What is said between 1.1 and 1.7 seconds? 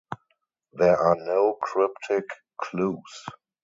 no